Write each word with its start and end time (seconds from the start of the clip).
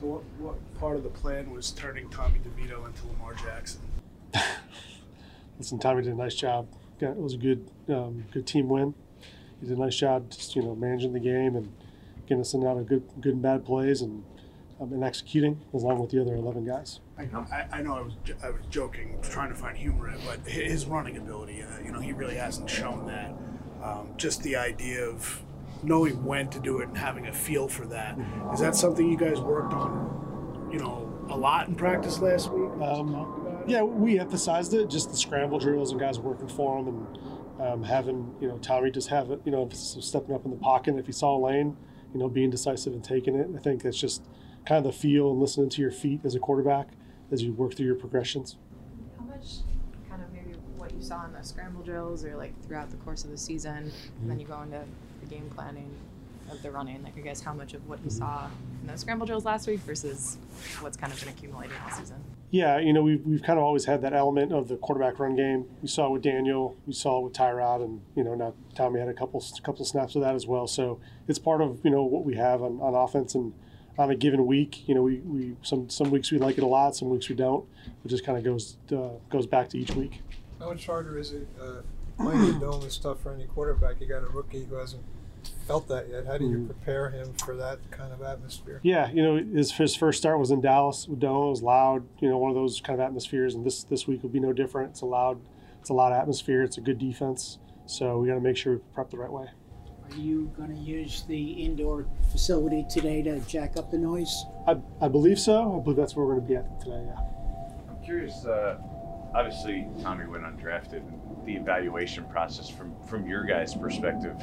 So, 0.00 0.06
what, 0.06 0.22
what 0.38 0.78
part 0.78 0.96
of 0.96 1.02
the 1.02 1.08
plan 1.08 1.50
was 1.50 1.72
turning 1.72 2.08
Tommy 2.10 2.38
DeVito 2.38 2.86
into 2.86 3.06
Lamar 3.08 3.34
Jackson? 3.34 3.80
Listen, 5.58 5.78
Tommy 5.78 6.02
did 6.02 6.12
a 6.12 6.16
nice 6.16 6.36
job. 6.36 6.68
Got, 7.00 7.12
it 7.12 7.16
was 7.16 7.34
a 7.34 7.38
good, 7.38 7.68
um, 7.88 8.24
good 8.30 8.46
team 8.46 8.68
win. 8.68 8.94
He 9.60 9.66
did 9.66 9.76
a 9.76 9.80
nice 9.80 9.96
job, 9.96 10.30
just 10.30 10.54
you 10.54 10.62
know, 10.62 10.76
managing 10.76 11.14
the 11.14 11.20
game 11.20 11.56
and 11.56 11.72
getting 12.26 12.40
us 12.40 12.54
in 12.54 12.64
out 12.64 12.76
of 12.76 12.86
good, 12.86 13.02
good 13.20 13.34
and 13.34 13.42
bad 13.42 13.64
plays 13.64 14.00
and 14.00 14.24
um, 14.80 14.92
and 14.92 15.02
executing 15.02 15.60
along 15.72 15.98
with 15.98 16.10
the 16.10 16.20
other 16.20 16.36
eleven 16.36 16.64
guys. 16.64 17.00
I 17.18 17.24
know 17.24 17.44
I, 17.50 17.66
I 17.72 17.82
know 17.82 17.96
I 17.96 18.00
was 18.02 18.12
I 18.42 18.50
was 18.50 18.60
joking, 18.70 19.18
trying 19.22 19.48
to 19.48 19.56
find 19.56 19.76
humor 19.76 20.08
in 20.08 20.14
it, 20.14 20.20
but 20.24 20.38
his 20.46 20.86
running 20.86 21.16
ability, 21.16 21.62
uh, 21.62 21.80
you 21.84 21.90
know, 21.90 21.98
he 21.98 22.12
really 22.12 22.36
hasn't 22.36 22.70
shown 22.70 23.06
that. 23.06 23.32
Um, 23.82 24.10
just 24.16 24.42
the 24.44 24.54
idea 24.54 25.04
of 25.04 25.42
knowing 25.82 26.24
when 26.24 26.48
to 26.50 26.60
do 26.60 26.80
it 26.80 26.88
and 26.88 26.98
having 26.98 27.26
a 27.26 27.32
feel 27.32 27.68
for 27.68 27.86
that 27.86 28.18
is 28.52 28.60
that 28.60 28.74
something 28.74 29.08
you 29.08 29.16
guys 29.16 29.40
worked 29.40 29.72
on, 29.72 30.68
you 30.72 30.78
know, 30.78 31.04
a 31.30 31.36
lot 31.36 31.68
in 31.68 31.74
practice 31.74 32.20
last 32.20 32.50
week? 32.50 32.70
Um, 32.82 33.12
Talked 33.12 33.38
about 33.38 33.62
it? 33.62 33.70
Yeah, 33.70 33.82
we 33.82 34.18
emphasized 34.18 34.74
it, 34.74 34.88
just 34.88 35.10
the 35.10 35.16
scramble 35.16 35.58
drills 35.58 35.90
and 35.90 36.00
guys 36.00 36.18
working 36.18 36.48
for 36.48 36.82
them 36.82 37.06
and 37.06 37.62
um, 37.66 37.82
having, 37.82 38.34
you 38.40 38.48
know, 38.48 38.58
Tommy 38.58 38.90
just 38.90 39.08
have 39.08 39.30
it, 39.30 39.40
you 39.44 39.52
know, 39.52 39.68
stepping 39.72 40.34
up 40.34 40.44
in 40.44 40.50
the 40.50 40.56
pocket. 40.56 40.96
If 40.96 41.06
he 41.06 41.12
saw 41.12 41.36
a 41.36 41.40
lane, 41.40 41.76
you 42.12 42.20
know, 42.20 42.28
being 42.28 42.50
decisive 42.50 42.92
and 42.92 43.04
taking 43.04 43.34
it. 43.34 43.48
I 43.54 43.58
think 43.58 43.82
that's 43.82 43.98
just 43.98 44.22
kind 44.66 44.84
of 44.84 44.92
the 44.92 44.98
feel 44.98 45.30
and 45.30 45.40
listening 45.40 45.68
to 45.70 45.82
your 45.82 45.90
feet 45.90 46.20
as 46.24 46.34
a 46.34 46.38
quarterback 46.38 46.88
as 47.30 47.42
you 47.42 47.52
work 47.52 47.74
through 47.74 47.86
your 47.86 47.94
progressions. 47.94 48.56
How 49.18 49.24
much 49.24 49.58
kind 50.08 50.22
of 50.22 50.32
maybe 50.32 50.56
what 50.76 50.87
you 50.98 51.04
saw 51.04 51.24
in 51.24 51.32
the 51.32 51.42
scramble 51.42 51.82
drills 51.82 52.24
or 52.24 52.36
like 52.36 52.52
throughout 52.66 52.90
the 52.90 52.96
course 52.98 53.24
of 53.24 53.30
the 53.30 53.38
season, 53.38 53.90
and 54.20 54.30
then 54.30 54.40
you 54.40 54.46
go 54.46 54.60
into 54.62 54.82
the 55.20 55.26
game 55.26 55.48
planning 55.54 55.90
of 56.50 56.62
the 56.62 56.70
running, 56.70 57.02
like 57.02 57.16
I 57.16 57.20
guess 57.20 57.40
how 57.40 57.52
much 57.52 57.74
of 57.74 57.86
what 57.88 57.98
you 58.02 58.10
saw 58.10 58.46
in 58.80 58.86
those 58.86 59.00
scramble 59.00 59.26
drills 59.26 59.44
last 59.44 59.66
week 59.66 59.80
versus 59.80 60.38
what's 60.80 60.96
kind 60.96 61.12
of 61.12 61.20
been 61.20 61.28
accumulating 61.28 61.76
all 61.84 61.96
season? 61.96 62.16
Yeah, 62.50 62.78
you 62.78 62.94
know, 62.94 63.02
we've, 63.02 63.24
we've 63.26 63.42
kind 63.42 63.58
of 63.58 63.64
always 63.66 63.84
had 63.84 64.00
that 64.00 64.14
element 64.14 64.52
of 64.52 64.68
the 64.68 64.76
quarterback 64.76 65.18
run 65.18 65.36
game. 65.36 65.66
We 65.82 65.88
saw 65.88 66.06
it 66.06 66.12
with 66.12 66.22
Daniel, 66.22 66.74
we 66.86 66.94
saw 66.94 67.18
it 67.18 67.24
with 67.24 67.32
Tyrod, 67.34 67.84
and, 67.84 68.00
you 68.14 68.24
know, 68.24 68.34
now 68.34 68.54
Tommy 68.74 68.98
had 68.98 69.08
a 69.08 69.12
couple 69.12 69.44
couple 69.62 69.84
snaps 69.84 70.14
of 70.14 70.22
that 70.22 70.34
as 70.34 70.46
well. 70.46 70.66
So 70.66 70.98
it's 71.28 71.38
part 71.38 71.60
of, 71.60 71.80
you 71.84 71.90
know, 71.90 72.02
what 72.04 72.24
we 72.24 72.34
have 72.36 72.62
on, 72.62 72.80
on 72.80 72.94
offense 72.94 73.34
and 73.34 73.52
on 73.98 74.10
a 74.10 74.14
given 74.16 74.46
week. 74.46 74.88
You 74.88 74.94
know, 74.94 75.02
we, 75.02 75.16
we 75.18 75.56
some 75.62 75.90
some 75.90 76.10
weeks 76.10 76.32
we 76.32 76.38
like 76.38 76.56
it 76.56 76.64
a 76.64 76.66
lot, 76.66 76.96
some 76.96 77.10
weeks 77.10 77.28
we 77.28 77.34
don't. 77.34 77.66
It 78.04 78.08
just 78.08 78.24
kind 78.24 78.38
of 78.38 78.44
goes 78.44 78.78
uh, 78.90 79.18
goes 79.28 79.46
back 79.46 79.68
to 79.70 79.78
each 79.78 79.94
week. 79.94 80.22
How 80.58 80.68
much 80.68 80.86
harder 80.86 81.18
is 81.18 81.32
it 81.32 81.46
uh, 81.60 81.82
playing 82.22 82.54
the 82.54 82.58
dome 82.60 82.82
and 82.82 82.92
stuff 82.92 83.20
for 83.20 83.32
any 83.32 83.44
quarterback? 83.44 84.00
You 84.00 84.06
got 84.06 84.22
a 84.22 84.26
rookie 84.28 84.64
who 84.64 84.74
hasn't 84.76 85.02
felt 85.66 85.86
that 85.88 86.08
yet. 86.08 86.26
How 86.26 86.36
do 86.38 86.46
you 86.48 86.58
Mhm. 86.58 86.66
prepare 86.66 87.10
him 87.10 87.32
for 87.34 87.54
that 87.56 87.78
kind 87.90 88.12
of 88.12 88.22
atmosphere? 88.22 88.80
Yeah, 88.82 89.10
you 89.10 89.22
know, 89.22 89.36
his, 89.36 89.72
his 89.72 89.94
first 89.94 90.18
start 90.18 90.38
was 90.38 90.50
in 90.50 90.60
Dallas 90.60 91.06
with 91.08 91.20
Dome. 91.20 91.46
It 91.46 91.50
was 91.50 91.62
loud, 91.62 92.04
you 92.20 92.28
know, 92.28 92.38
one 92.38 92.50
of 92.50 92.56
those 92.56 92.80
kind 92.80 92.98
of 93.00 93.04
atmospheres. 93.06 93.54
And 93.54 93.64
this 93.64 93.84
this 93.84 94.06
week 94.06 94.22
will 94.22 94.30
be 94.30 94.40
no 94.40 94.52
different. 94.52 94.90
It's 94.90 95.00
a 95.02 95.06
loud, 95.06 95.38
it's 95.80 95.90
a 95.90 95.94
loud 95.94 96.12
atmosphere. 96.12 96.62
It's 96.62 96.76
a 96.78 96.80
good 96.80 96.98
defense. 96.98 97.58
So 97.86 98.18
we 98.18 98.28
got 98.28 98.34
to 98.34 98.40
make 98.40 98.56
sure 98.56 98.74
we 98.74 98.78
prep 98.94 99.10
the 99.10 99.16
right 99.18 99.30
way. 99.32 99.46
Are 100.10 100.16
you 100.16 100.50
going 100.56 100.74
to 100.74 100.80
use 100.80 101.22
the 101.28 101.52
indoor 101.52 102.06
facility 102.32 102.84
today 102.90 103.22
to 103.22 103.40
jack 103.40 103.76
up 103.76 103.90
the 103.90 103.98
noise? 103.98 104.44
I, 104.66 104.76
I 105.02 105.08
believe 105.08 105.38
so. 105.38 105.78
I 105.78 105.82
believe 105.82 105.96
that's 105.98 106.16
where 106.16 106.24
we're 106.26 106.34
going 106.36 106.46
to 106.46 106.48
be 106.48 106.56
at 106.56 106.80
today. 106.80 107.04
Yeah. 107.06 107.20
I'm 107.90 108.02
curious. 108.04 108.44
Uh, 108.44 108.78
obviously, 109.34 109.86
Tommy 110.02 110.26
went 110.26 110.44
undrafted. 110.44 111.02
The 111.44 111.54
evaluation 111.54 112.24
process 112.24 112.68
from 112.68 112.94
from 113.06 113.26
your 113.26 113.44
guys' 113.44 113.74
perspective, 113.74 114.36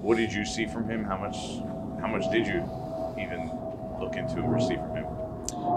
what 0.00 0.16
did 0.16 0.32
you 0.32 0.44
see 0.44 0.66
from 0.66 0.88
him? 0.88 1.04
How 1.04 1.16
much 1.16 1.36
how 2.00 2.08
much 2.08 2.30
did 2.32 2.46
you 2.46 2.64
even 3.18 3.50
look 4.00 4.16
into 4.16 4.38
and 4.38 4.52
receive 4.52 4.78
from 4.78 4.96
him? 4.96 5.06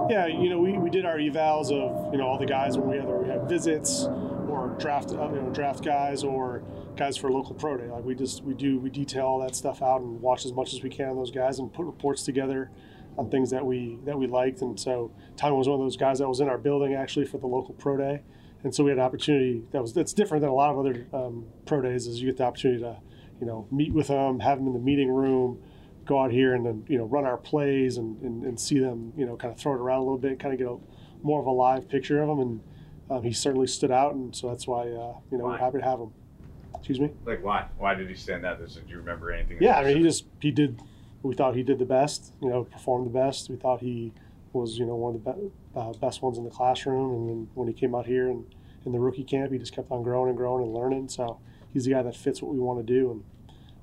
Yeah, 0.09 0.27
you 0.27 0.49
know, 0.49 0.59
we, 0.59 0.73
we 0.73 0.89
did 0.89 1.05
our 1.05 1.17
evals 1.17 1.71
of 1.71 2.11
you 2.13 2.19
know 2.19 2.25
all 2.27 2.39
the 2.39 2.45
guys 2.45 2.77
when 2.77 2.89
we 2.89 2.99
either 2.99 3.17
we 3.17 3.29
had 3.29 3.47
visits 3.47 4.05
or 4.49 4.75
draft 4.79 5.11
uh, 5.11 5.29
you 5.29 5.41
know 5.41 5.49
draft 5.51 5.83
guys 5.83 6.23
or 6.23 6.63
guys 6.95 7.17
for 7.17 7.31
local 7.31 7.53
pro 7.55 7.77
day. 7.77 7.87
Like 7.87 8.03
we 8.03 8.15
just 8.15 8.43
we 8.43 8.53
do 8.53 8.79
we 8.79 8.89
detail 8.89 9.25
all 9.25 9.39
that 9.39 9.55
stuff 9.55 9.81
out 9.81 10.01
and 10.01 10.21
watch 10.21 10.45
as 10.45 10.53
much 10.53 10.73
as 10.73 10.81
we 10.81 10.89
can 10.89 11.09
on 11.09 11.15
those 11.15 11.31
guys 11.31 11.59
and 11.59 11.71
put 11.71 11.85
reports 11.85 12.23
together 12.23 12.71
on 13.17 13.29
things 13.29 13.49
that 13.51 13.65
we 13.65 13.97
that 14.05 14.17
we 14.17 14.27
liked. 14.27 14.61
And 14.61 14.79
so 14.79 15.11
Tommy 15.37 15.55
was 15.55 15.67
one 15.67 15.79
of 15.79 15.85
those 15.85 15.97
guys 15.97 16.19
that 16.19 16.27
was 16.27 16.39
in 16.39 16.47
our 16.47 16.57
building 16.57 16.93
actually 16.93 17.25
for 17.25 17.37
the 17.37 17.47
local 17.47 17.73
pro 17.75 17.97
day, 17.97 18.21
and 18.63 18.73
so 18.73 18.83
we 18.83 18.91
had 18.91 18.97
an 18.97 19.05
opportunity 19.05 19.63
that 19.71 19.81
was 19.81 19.93
that's 19.93 20.13
different 20.13 20.41
than 20.41 20.49
a 20.49 20.55
lot 20.55 20.71
of 20.71 20.79
other 20.79 21.07
um, 21.13 21.45
pro 21.65 21.81
days. 21.81 22.07
Is 22.07 22.21
you 22.21 22.27
get 22.27 22.37
the 22.37 22.43
opportunity 22.45 22.81
to 22.81 22.97
you 23.39 23.47
know 23.47 23.67
meet 23.71 23.93
with 23.93 24.07
them, 24.07 24.39
have 24.39 24.57
them 24.57 24.67
in 24.67 24.73
the 24.73 24.79
meeting 24.79 25.09
room 25.09 25.61
go 26.05 26.21
out 26.21 26.31
here 26.31 26.53
and 26.53 26.65
then 26.65 26.85
you 26.87 26.97
know 26.97 27.05
run 27.05 27.25
our 27.25 27.37
plays 27.37 27.97
and, 27.97 28.21
and, 28.21 28.43
and 28.43 28.59
see 28.59 28.77
them 28.77 29.11
you 29.17 29.25
know 29.25 29.35
kind 29.35 29.51
of 29.51 29.59
throw 29.59 29.73
it 29.73 29.79
around 29.79 29.99
a 29.99 30.03
little 30.03 30.17
bit, 30.17 30.39
kind 30.39 30.53
of 30.53 30.59
get 30.59 30.67
a 30.67 30.77
more 31.25 31.39
of 31.39 31.47
a 31.47 31.51
live 31.51 31.89
picture 31.89 32.21
of 32.21 32.27
them. 32.27 32.39
and 32.39 32.61
um, 33.09 33.23
he 33.23 33.31
certainly 33.31 33.67
stood 33.67 33.91
out, 33.91 34.15
and 34.15 34.35
so 34.35 34.49
that's 34.49 34.67
why 34.67 34.81
uh, 34.81 35.13
you 35.31 35.37
know 35.37 35.45
we're 35.45 35.57
happy 35.57 35.77
to 35.77 35.83
have 35.83 35.99
him. 35.99 36.11
Excuse 36.75 36.99
me. 36.99 37.11
Like 37.25 37.43
why? 37.43 37.67
Why 37.77 37.93
did 37.93 38.09
he 38.09 38.15
stand 38.15 38.45
out? 38.45 38.59
Did 38.59 38.83
you 38.87 38.97
remember 38.97 39.31
anything? 39.31 39.57
Yeah, 39.61 39.77
I 39.77 39.83
mean 39.83 39.97
he 39.97 40.03
just 40.03 40.25
he 40.39 40.51
did. 40.51 40.81
We 41.23 41.33
thought 41.33 41.55
he 41.55 41.63
did 41.63 41.79
the 41.79 41.85
best. 41.85 42.33
You 42.41 42.49
know, 42.49 42.63
performed 42.63 43.07
the 43.07 43.11
best. 43.11 43.49
We 43.49 43.55
thought 43.55 43.81
he 43.81 44.13
was 44.53 44.77
you 44.77 44.85
know 44.85 44.95
one 44.95 45.15
of 45.15 45.23
the 45.23 45.31
be- 45.31 45.51
uh, 45.75 45.93
best 45.93 46.21
ones 46.21 46.37
in 46.37 46.43
the 46.43 46.49
classroom, 46.49 47.11
and 47.13 47.29
then 47.29 47.49
when 47.55 47.67
he 47.67 47.73
came 47.73 47.93
out 47.95 48.05
here 48.05 48.29
and 48.29 48.45
in 48.85 48.91
the 48.91 48.99
rookie 48.99 49.23
camp, 49.23 49.51
he 49.51 49.57
just 49.57 49.73
kept 49.73 49.91
on 49.91 50.03
growing 50.03 50.29
and 50.29 50.37
growing 50.37 50.63
and 50.63 50.73
learning. 50.73 51.09
So 51.09 51.39
he's 51.73 51.85
the 51.85 51.91
guy 51.91 52.03
that 52.03 52.15
fits 52.15 52.41
what 52.41 52.53
we 52.53 52.59
want 52.59 52.85
to 52.85 52.93
do, 52.93 53.11
and 53.11 53.23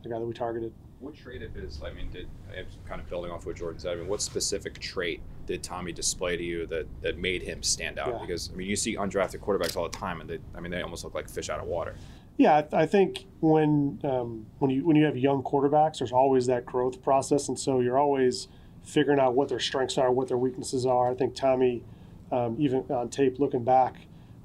the 0.02 0.08
guy 0.08 0.18
that 0.18 0.26
we 0.26 0.32
targeted. 0.32 0.72
What 1.02 1.16
trait 1.16 1.42
of 1.42 1.52
his, 1.52 1.82
I 1.84 1.92
mean, 1.92 2.10
did 2.10 2.28
I'm 2.56 2.64
kind 2.88 3.00
of 3.00 3.08
building 3.08 3.32
off 3.32 3.44
what 3.44 3.56
Jordan 3.56 3.80
said, 3.80 3.92
I 3.92 3.96
mean, 3.96 4.06
what 4.06 4.22
specific 4.22 4.78
trait 4.78 5.20
did 5.46 5.60
Tommy 5.60 5.90
display 5.90 6.36
to 6.36 6.44
you 6.44 6.64
that, 6.66 6.86
that 7.02 7.18
made 7.18 7.42
him 7.42 7.60
stand 7.62 7.98
out? 7.98 8.12
Yeah. 8.12 8.18
Because, 8.20 8.50
I 8.52 8.56
mean, 8.56 8.68
you 8.68 8.76
see 8.76 8.96
undrafted 8.96 9.40
quarterbacks 9.40 9.76
all 9.76 9.82
the 9.82 9.98
time, 9.98 10.20
and 10.20 10.30
they, 10.30 10.38
I 10.54 10.60
mean, 10.60 10.70
they 10.70 10.80
almost 10.80 11.02
look 11.02 11.14
like 11.14 11.28
fish 11.28 11.50
out 11.50 11.58
of 11.58 11.66
water. 11.66 11.96
Yeah, 12.36 12.62
I, 12.72 12.82
I 12.82 12.86
think 12.86 13.26
when 13.40 14.00
um, 14.04 14.46
when 14.58 14.70
you 14.70 14.86
when 14.86 14.96
you 14.96 15.04
have 15.04 15.16
young 15.16 15.42
quarterbacks, 15.42 15.98
there's 15.98 16.12
always 16.12 16.46
that 16.46 16.64
growth 16.64 17.02
process, 17.02 17.48
and 17.48 17.58
so 17.58 17.80
you're 17.80 17.98
always 17.98 18.48
figuring 18.82 19.18
out 19.18 19.34
what 19.34 19.48
their 19.48 19.60
strengths 19.60 19.98
are, 19.98 20.10
what 20.10 20.28
their 20.28 20.38
weaknesses 20.38 20.86
are. 20.86 21.10
I 21.10 21.14
think 21.14 21.34
Tommy, 21.34 21.84
um, 22.30 22.56
even 22.58 22.84
on 22.90 23.10
tape 23.10 23.38
looking 23.38 23.64
back, 23.64 23.96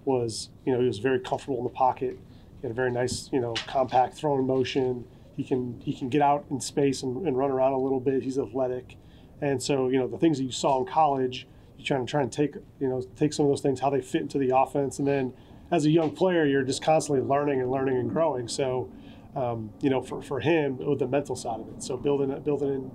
was 0.06 0.50
you 0.66 0.74
know 0.74 0.82
he 0.82 0.88
was 0.88 1.00
very 1.00 1.20
comfortable 1.20 1.60
in 1.60 1.64
the 1.64 1.70
pocket. 1.70 2.20
He 2.62 2.68
had 2.68 2.72
a 2.72 2.74
very 2.74 2.92
nice 2.92 3.30
you 3.32 3.40
know 3.40 3.54
compact 3.68 4.16
throwing 4.16 4.46
motion. 4.46 5.06
He 5.38 5.44
can 5.44 5.80
he 5.80 5.94
can 5.94 6.10
get 6.10 6.22
out 6.22 6.46
in 6.50 6.60
space 6.60 7.04
and, 7.04 7.26
and 7.26 7.38
run 7.38 7.52
around 7.52 7.74
a 7.74 7.78
little 7.78 8.00
bit. 8.00 8.24
He's 8.24 8.38
athletic, 8.38 8.98
and 9.40 9.64
so 9.64 9.88
you 9.88 9.98
know 10.00 10.08
the 10.08 10.18
things 10.18 10.40
that 10.40 10.44
you 10.44 10.52
saw 10.52 10.80
in 10.80 10.86
college, 10.86 11.48
you 11.78 11.86
try 11.86 11.98
and 11.98 12.10
try 12.10 12.24
and 12.24 12.32
take 12.32 12.56
you 12.80 12.90
know 12.90 13.02
take 13.16 13.34
some 13.34 13.46
of 13.46 13.52
those 13.52 13.62
things 13.62 13.80
how 13.80 13.92
they 13.92 14.02
fit 14.02 14.22
into 14.22 14.40
the 14.40 14.58
offense, 14.58 14.98
and 14.98 15.08
then 15.08 15.34
as 15.72 15.86
a 15.86 15.90
young 15.90 16.12
player, 16.12 16.46
you're 16.46 16.64
just 16.64 16.82
constantly 16.82 17.26
learning 17.26 17.62
and 17.62 17.70
learning 17.70 17.98
and 17.98 18.10
growing. 18.10 18.48
So, 18.48 18.90
um, 19.36 19.72
you 19.82 19.90
know, 19.90 20.02
for, 20.02 20.22
for 20.22 20.40
him, 20.40 20.78
with 20.78 21.00
the 21.00 21.08
mental 21.08 21.36
side 21.36 21.60
of 21.60 21.68
it. 21.70 21.84
So 21.84 21.98
building 21.98 22.38
building 22.42 22.70
in, 22.70 22.92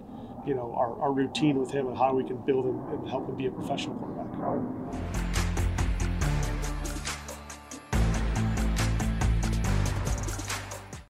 you 0.47 0.55
know, 0.55 0.75
our, 0.77 0.99
our 1.01 1.13
routine 1.13 1.57
with 1.57 1.71
him 1.71 1.87
and 1.87 1.97
how 1.97 2.15
we 2.15 2.25
can 2.25 2.39
build 2.39 2.67
him 2.67 2.81
and 2.89 3.09
help 3.09 3.29
him 3.29 3.37
be 3.37 3.47
a 3.47 3.51
professional 3.51 3.97
quarterback. 3.97 5.42